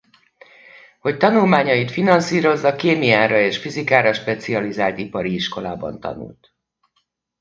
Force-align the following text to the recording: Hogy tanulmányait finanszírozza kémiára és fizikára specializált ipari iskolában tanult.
Hogy 0.99 1.17
tanulmányait 1.17 1.91
finanszírozza 1.91 2.75
kémiára 2.75 3.39
és 3.39 3.57
fizikára 3.57 4.13
specializált 4.13 4.97
ipari 4.97 5.33
iskolában 5.33 5.99
tanult. 5.99 6.53